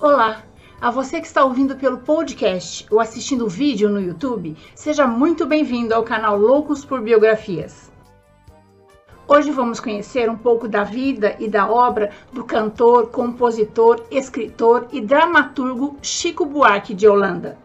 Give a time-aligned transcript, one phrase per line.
[0.00, 0.44] Olá!
[0.80, 5.44] A você que está ouvindo pelo podcast ou assistindo o vídeo no YouTube, seja muito
[5.44, 7.92] bem-vindo ao canal Loucos por Biografias.
[9.28, 15.02] Hoje vamos conhecer um pouco da vida e da obra do cantor, compositor, escritor e
[15.02, 17.58] dramaturgo Chico Buarque de Holanda.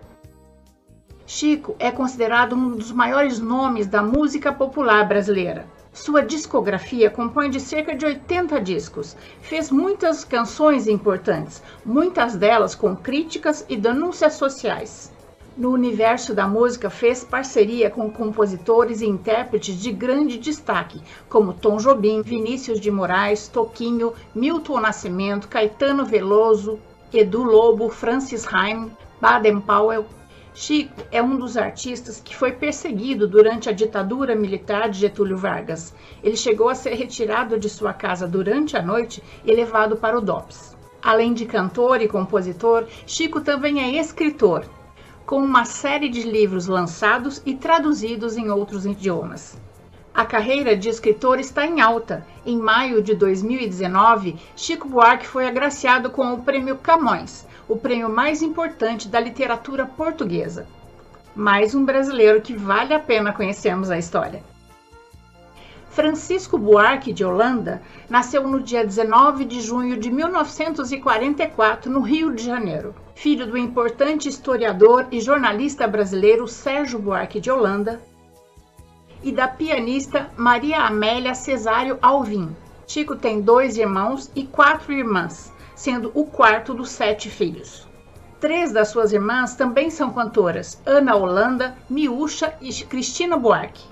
[1.25, 5.65] Chico é considerado um dos maiores nomes da música popular brasileira.
[5.95, 9.15] Sua discografia compõe de cerca de 80 discos.
[9.39, 15.09] Fez muitas canções importantes, muitas delas com críticas e denúncias sociais.
[15.55, 21.77] No universo da música, fez parceria com compositores e intérpretes de grande destaque, como Tom
[21.77, 26.77] Jobim, Vinícius de Moraes, Toquinho, Milton Nascimento, Caetano Veloso,
[27.13, 30.05] Edu Lobo, Francis Haim, Baden Powell,
[30.57, 35.93] Chico é um dos artistas que foi perseguido durante a ditadura militar de Getúlio Vargas.
[36.23, 40.21] Ele chegou a ser retirado de sua casa durante a noite e levado para o
[40.21, 40.73] DOPS.
[41.03, 44.63] Além de cantor e compositor, Chico também é escritor,
[45.25, 49.57] com uma série de livros lançados e traduzidos em outros idiomas.
[50.13, 52.25] A carreira de escritor está em alta.
[52.45, 58.41] Em maio de 2019, Chico Buarque foi agraciado com o Prêmio Camões, o prêmio mais
[58.41, 60.67] importante da literatura portuguesa.
[61.35, 64.43] Mais um brasileiro que vale a pena conhecermos a história.
[65.89, 72.43] Francisco Buarque de Holanda nasceu no dia 19 de junho de 1944 no Rio de
[72.43, 72.93] Janeiro.
[73.15, 78.01] Filho do importante historiador e jornalista brasileiro Sérgio Buarque de Holanda,
[79.25, 82.55] e da pianista Maria Amélia Cesário Alvim.
[82.85, 87.85] Chico tem dois irmãos e quatro irmãs, sendo o quarto dos sete filhos.
[88.39, 93.83] Três das suas irmãs também são cantoras: Ana Holanda, Miúcha e Cristina Buarque.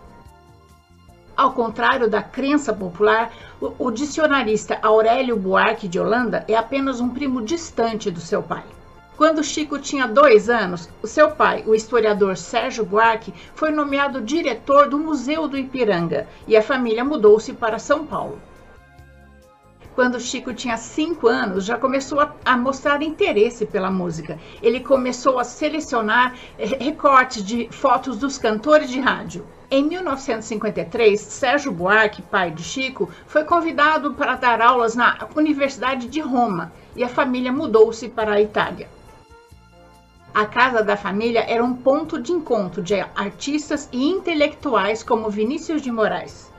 [1.35, 7.41] Ao contrário da crença popular, o, dicionarista Aurélio Buarque de Holanda é apenas um primo
[7.41, 8.63] distante do seu pai.
[9.17, 14.89] Quando Chico tinha dois anos, o seu pai, o historiador Sérgio Buarque, foi nomeado diretor
[14.89, 18.39] do Museu do Ipiranga e a família mudou-se para São Paulo.
[19.95, 24.39] Quando Chico tinha cinco anos, já começou a, a, mostrar interesse pela música.
[24.61, 29.45] Ele começou a selecionar eh, recortes de fotos dos cantores de rádio.
[29.69, 36.19] Em 1953, Sérgio Buarque, pai de Chico, foi convidado para dar aulas na Universidade de
[36.19, 38.89] Roma e a família mudou-se para a Itália.
[40.33, 45.83] A casa da família era um ponto de encontro de artistas e intelectuais como Vinícius
[45.83, 46.52] de Moraes.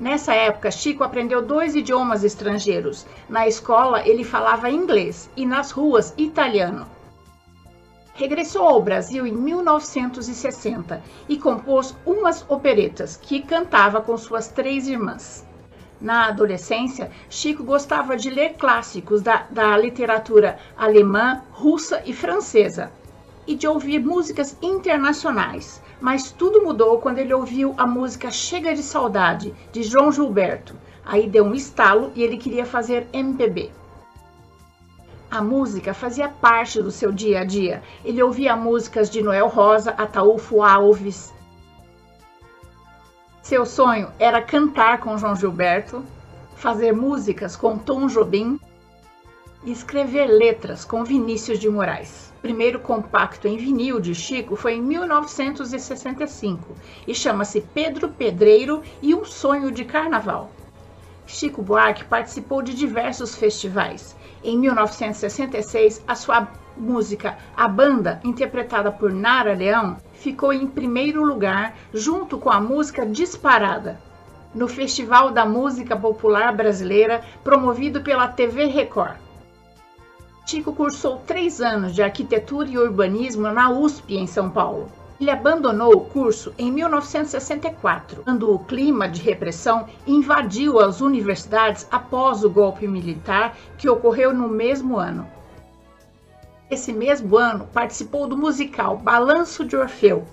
[0.00, 3.06] Nessa época, Chico aprendeu dois idiomas estrangeiros.
[3.28, 6.86] Na escola, ele falava inglês e nas ruas, italiano.
[8.14, 15.46] Regressou ao Brasil em 1960 e compôs umas operetas que cantava com suas três irmãs.
[16.00, 22.90] Na adolescência, Chico gostava de ler clássicos da, da literatura alemã, russa e francesa
[23.46, 25.82] e de ouvir músicas internacionais.
[26.00, 30.74] Mas tudo mudou quando ele ouviu a música Chega de Saudade, de João Gilberto.
[31.04, 33.70] Aí deu um estalo e ele queria fazer MPB.
[35.30, 37.82] A música fazia parte do seu dia a dia.
[38.04, 41.32] Ele ouvia músicas de Noel Rosa, Ataúfo Alves,
[43.50, 46.04] seu sonho era cantar com João Gilberto,
[46.54, 48.60] fazer músicas com Tom Jobim
[49.62, 52.32] e escrever letras com Vinícius de Moraes.
[52.38, 56.74] O primeiro compacto em vinil de Chico foi em 1965
[57.06, 60.50] e chama-se Pedro Pedreiro e um Sonho de Carnaval.
[61.26, 64.16] Chico Buarque participou de diversos festivais.
[64.42, 71.76] Em 1966, a sua música A Banda, interpretada por Nara Leão, ficou em primeiro lugar
[71.92, 74.00] junto com a música Disparada,
[74.54, 79.16] no Festival da Música Popular Brasileira, promovido pela TV Record.
[80.50, 84.90] Chico cursou três anos de arquitetura e urbanismo na USP, em São Paulo.
[85.20, 92.42] Ele abandonou o curso em 1964, quando o clima de repressão invadiu as universidades após
[92.42, 95.24] o golpe militar que ocorreu no mesmo ano.
[96.68, 100.24] Esse mesmo ano, participou do musical Balanço de Orfeu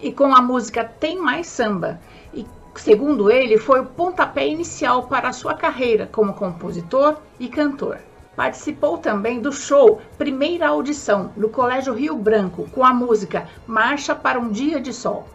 [0.00, 2.00] e com a música Tem Mais Samba.
[2.32, 7.98] E, segundo ele, foi o pontapé inicial para a sua carreira como compositor e cantor.
[8.38, 14.38] Participou também do show Primeira Audição no Colégio Rio Branco com a música Marcha para
[14.38, 15.26] um Dia de Sol.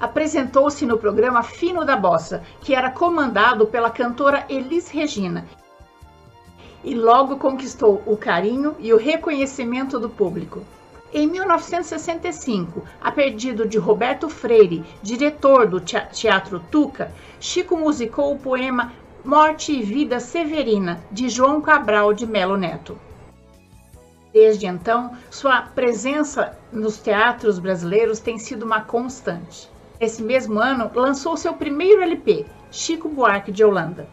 [0.00, 5.44] Apresentou-se no programa Fino da Bossa, que era comandado pela cantora Elis Regina
[6.82, 10.64] e logo conquistou o carinho e o reconhecimento do público.
[11.12, 18.92] Em 1965, a pedido de Roberto Freire, diretor do Teatro Tuca, Chico musicou o poema
[19.24, 22.98] Morte e Vida Severina, de João Cabral de Melo Neto.
[24.34, 29.70] Desde então, sua presença nos teatros brasileiros tem sido uma constante.
[29.98, 34.06] Esse mesmo ano, lançou seu primeiro LP, Chico Buarque de Holanda.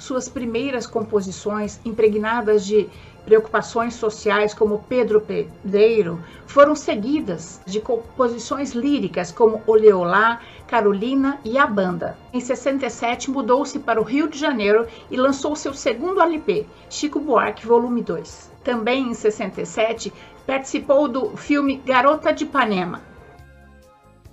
[0.00, 2.88] Suas primeiras composições, impregnadas de
[3.26, 11.66] preocupações sociais como Pedro Pedreiro, foram seguidas de composições líricas como Oleolá, Carolina e a
[11.66, 12.16] Banda.
[12.32, 17.66] Em 67, mudou-se para o Rio de Janeiro e lançou seu segundo LP, Chico Buarque
[17.66, 18.50] Volume 2.
[18.64, 20.10] Também em 67,
[20.46, 23.02] participou do filme Garota de Ipanema,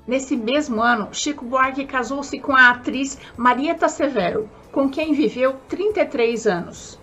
[0.07, 6.48] Nesse mesmo ano, Chico Buarque casou-se com a atriz Marieta Severo, com quem viveu 33
[6.48, 6.98] anos.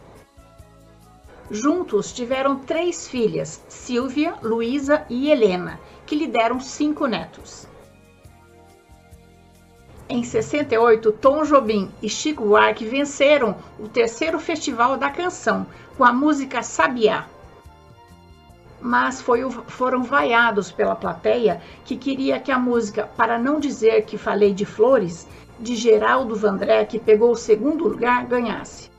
[1.50, 7.68] Juntos tiveram três filhas, Silvia, Luísa e Helena, que lhe deram cinco netos.
[10.08, 15.66] Em 68, Tom Jobim e Chico Buarque venceram o terceiro Festival da Canção
[15.96, 17.26] com a música Sabiá,
[18.84, 24.18] mas foi, foram vaiados pela plateia que queria que a música Para Não Dizer Que
[24.18, 25.26] Falei de Flores,
[25.58, 28.90] de Geraldo Vandré, que pegou o segundo lugar, ganhasse.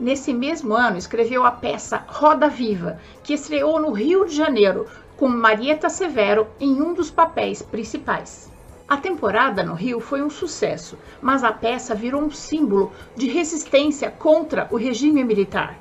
[0.00, 4.86] Nesse mesmo ano, escreveu a peça Roda Viva, que estreou no Rio de Janeiro,
[5.18, 8.50] com Marieta Severo em um dos papéis principais.
[8.88, 14.10] A temporada no Rio foi um sucesso, mas a peça virou um símbolo de resistência
[14.10, 15.76] contra o regime militar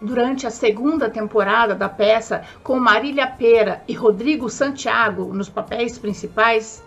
[0.00, 6.82] durante a segunda temporada da peça, com Marília Pera e Rodrigo Santiago nos papéis principais,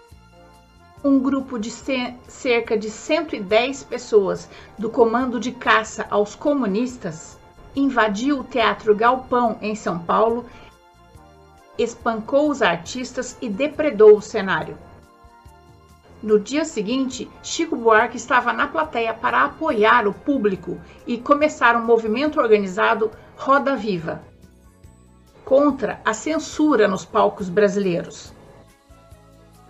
[1.03, 7.37] um grupo de cerca de 110 pessoas do Comando de Caça aos Comunistas
[7.75, 10.45] invadiu o Teatro Galpão em São Paulo,
[11.77, 14.77] espancou os artistas e depredou o cenário.
[16.23, 21.83] No dia seguinte, Chico Buarque estava na plateia para apoiar o público e começar um
[21.83, 24.23] movimento organizado Roda Viva
[25.43, 28.33] contra a censura nos palcos brasileiros.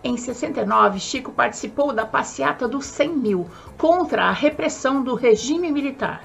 [0.04, 6.22] Em 69, Chico participou da passeata dos 100 mil contra a repressão do regime militar.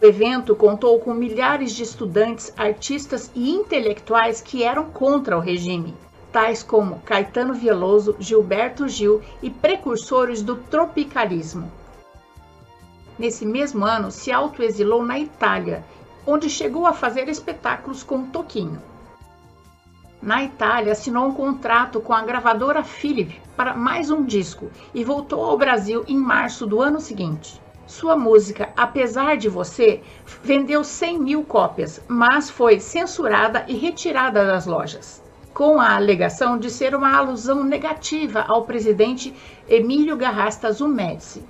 [0.00, 5.92] O evento contou com milhares de estudantes, artistas e intelectuais que eram contra o regime
[6.32, 11.70] tais como Caetano Veloso, Gilberto Gil e precursores do tropicalismo.
[13.18, 15.84] Nesse mesmo ano, se autoexilou na Itália,
[16.26, 18.80] onde chegou a fazer espetáculos com Toquinho.
[20.22, 25.44] Na Itália, assinou um contrato com a gravadora Philip para mais um disco e voltou
[25.44, 27.60] ao Brasil em março do ano seguinte.
[27.86, 30.00] Sua música, Apesar de Você,
[30.42, 35.22] vendeu 100 mil cópias, mas foi censurada e retirada das lojas
[35.54, 39.34] com a alegação de ser uma alusão negativa ao presidente
[39.68, 41.44] Emílio Garrastazu Médici.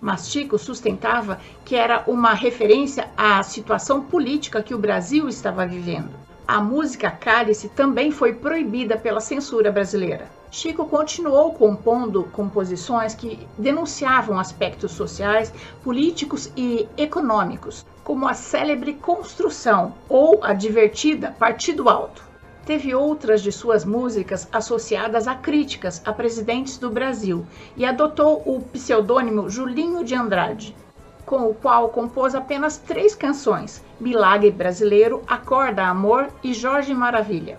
[0.00, 6.10] Mastico sustentava que era uma referência à situação política que o Brasil estava vivendo.
[6.46, 10.30] A música Cálice também foi proibida pela censura brasileira.
[10.50, 15.52] Chico continuou compondo composições que denunciavam aspectos sociais,
[15.84, 22.27] políticos e econômicos, como a célebre Construção ou a divertida Partido Alto
[22.68, 28.60] teve outras de suas músicas associadas a críticas a presidentes do Brasil e adotou o
[28.60, 30.76] pseudônimo Julinho de Andrade,
[31.24, 37.56] com o qual compôs apenas três canções: Milagre Brasileiro, Acorda Amor e Jorge Maravilha.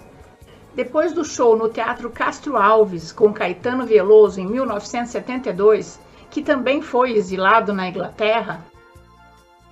[0.75, 5.99] Depois do show no Teatro Castro Alves com Caetano Veloso em 1972,
[6.29, 8.63] que também foi exilado na Inglaterra,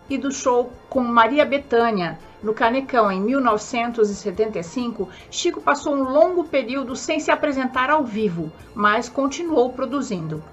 [0.09, 6.95] e do show com Maria Bethânia no Canecão em 1975, Chico passou um longo período
[6.95, 10.43] sem se apresentar ao vivo, mas continuou produzindo.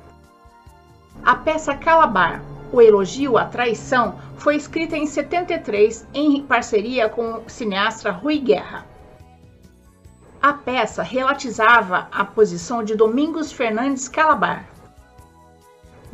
[1.25, 2.43] A peça Calabar,
[2.73, 8.87] o elogio à traição, foi escrita em 73 em parceria com o cineasta Rui Guerra.
[10.43, 14.67] A peça relatizava a posição de Domingos Fernandes Calabar,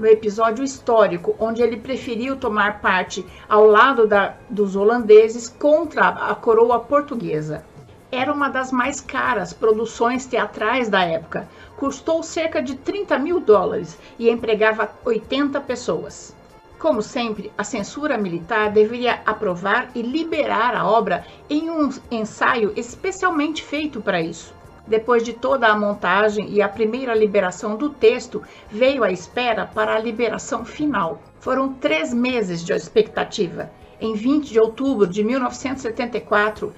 [0.01, 6.35] no episódio histórico, onde ele preferiu tomar parte ao lado da, dos holandeses contra a
[6.35, 7.63] coroa portuguesa.
[8.11, 11.47] Era uma das mais caras produções teatrais da época.
[11.77, 16.35] Custou cerca de 30 mil dólares e empregava 80 pessoas.
[16.79, 23.63] Como sempre, a censura militar deveria aprovar e liberar a obra em um ensaio especialmente
[23.63, 24.55] feito para isso.
[24.91, 29.95] Depois de toda a montagem e a primeira liberação do texto, veio a espera para
[29.95, 31.23] a liberação final.
[31.39, 33.71] Foram três meses de expectativa.
[34.01, 36.75] Em 20 de outubro de 1974,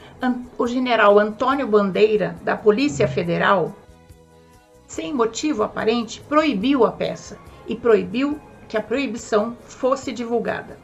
[0.58, 3.74] o general Antônio Bandeira, da Polícia Federal,
[4.86, 8.38] sem motivo aparente, proibiu a peça e proibiu
[8.68, 10.76] que a proibição fosse divulgada.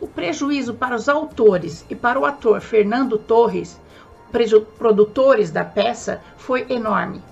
[0.00, 3.78] O prejuízo para os autores e para o ator Fernando Torres,
[4.78, 7.22] produtores da peça, foi enorme.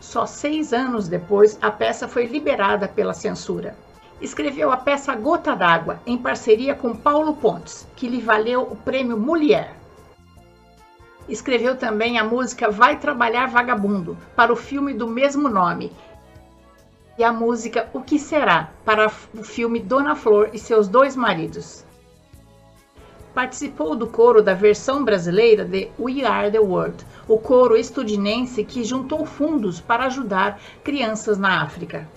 [0.00, 3.76] Só seis anos depois, a peça foi liberada pela censura.
[4.20, 9.16] Escreveu a peça Gota d'Água, em parceria com Paulo Pontes, que lhe valeu o prêmio
[9.16, 9.74] Mulher.
[11.28, 15.92] Escreveu também a música Vai Trabalhar Vagabundo, para o filme do mesmo nome,
[17.18, 21.84] e a música O Que Será, para o filme Dona Flor e seus dois maridos.
[23.34, 28.82] Participou do coro da versão brasileira de We Are the World, o coro estudinense que
[28.82, 32.08] juntou fundos para ajudar crianças na África.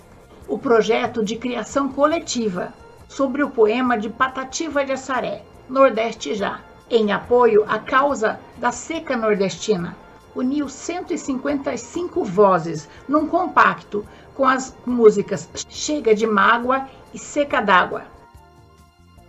[0.48, 2.72] O projeto de criação coletiva
[3.08, 9.16] sobre o poema de Patativa de Assaré, Nordeste Já, em apoio à causa da seca
[9.16, 9.96] nordestina.
[10.34, 14.04] Uniu 155 vozes num compacto
[14.34, 18.02] com as músicas Chega de Mágoa e Seca d'Água.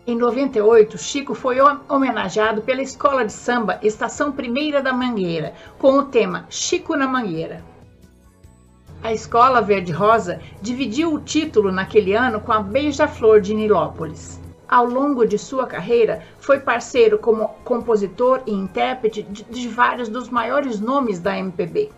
[0.05, 6.03] Em 98, Chico foi homenageado pela Escola de Samba Estação Primeira da Mangueira, com o
[6.03, 7.63] tema Chico na Mangueira.
[9.01, 14.41] A Escola Verde Rosa dividiu o título naquele ano com a Beija-Flor de Nilópolis.
[14.67, 20.81] Ao longo de sua carreira, foi parceiro como compositor e intérprete de vários dos maiores
[20.81, 21.89] nomes da MPB.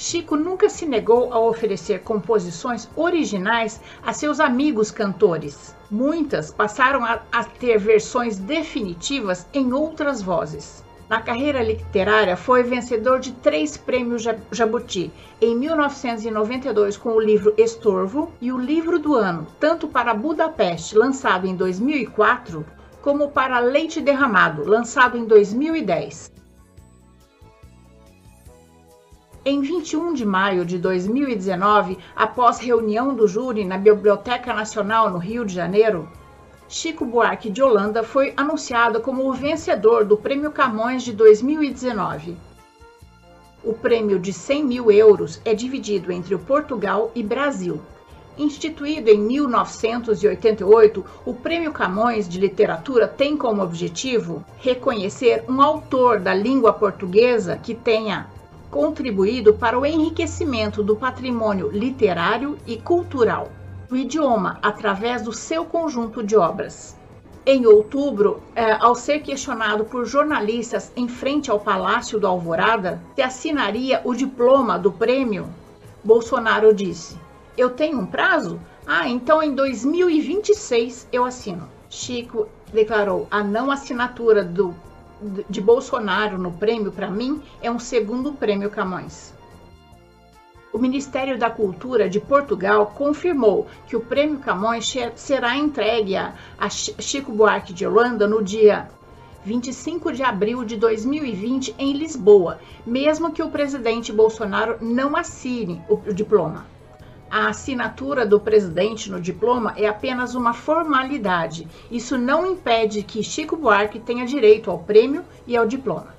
[0.00, 5.76] Chico nunca se negou a oferecer composições originais a seus amigos cantores.
[5.90, 10.82] Muitas passaram a, a, ter versões definitivas em outras vozes.
[11.06, 18.32] Na carreira literária, foi vencedor de três prêmios Jabuti, em 1992 com o livro Estorvo
[18.40, 22.64] e o livro do ano, tanto para Budapeste, lançado em 2004,
[23.02, 26.39] como para Leite Derramado, lançado em 2010.
[29.42, 35.46] Em 21 de maio de 2019, após reunião do júri na Biblioteca Nacional no Rio
[35.46, 36.06] de Janeiro,
[36.68, 42.36] Chico Buarque de Holanda foi anunciado como o vencedor do Prêmio Camões de 2019.
[43.64, 47.80] O prêmio de 100 mil euros é dividido entre o Portugal e Brasil.
[48.36, 56.34] Instituído em 1988, o Prêmio Camões de Literatura tem como objetivo reconhecer um autor da
[56.34, 58.28] língua portuguesa que tenha
[58.70, 63.48] contribuído para o enriquecimento do patrimônio literário e cultural
[63.88, 66.96] do idioma através do seu conjunto de obras.
[67.44, 73.22] Em outubro, é, ao ser questionado por jornalistas em frente ao Palácio do Alvorada se
[73.22, 75.48] assinaria o diploma do prêmio,
[76.04, 77.16] Bolsonaro disse:
[77.56, 78.60] Eu tenho um prazo?
[78.86, 81.68] Ah, então em 2026 eu assino.
[81.88, 84.74] Chico declarou a não assinatura do
[85.48, 89.34] de Bolsonaro no prêmio, para mim, é um segundo prêmio Camões.
[90.72, 96.32] O Ministério da Cultura de Portugal confirmou que o prêmio Camões será entregue a,
[96.68, 98.88] Chico Buarque de Holanda no dia
[99.44, 105.96] 25 de abril de 2020 em Lisboa, mesmo que o presidente Bolsonaro não assine o
[106.12, 106.69] diploma
[107.30, 111.68] a assinatura do presidente no diploma é apenas uma formalidade.
[111.90, 116.18] Isso não impede que Chico Buarque tenha direito ao prêmio e ao diploma.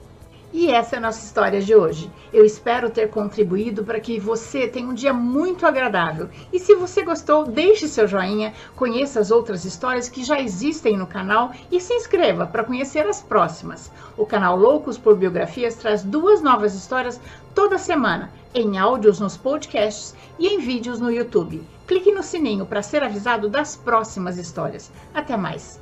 [0.53, 2.11] E essa é a nossa história de hoje.
[2.33, 6.29] Eu espero ter contribuído para que você tenha um dia muito agradável.
[6.51, 11.07] E se você gostou, deixe seu joinha, conheça as outras histórias que já existem no
[11.07, 13.89] canal e se inscreva para conhecer as próximas.
[14.17, 17.19] O canal Loucos por Biografias traz duas novas histórias
[17.55, 21.63] toda semana, em áudios nos podcasts e em vídeos no YouTube.
[21.87, 24.91] Clique no sininho para ser avisado das próximas histórias.
[25.13, 25.80] Até mais!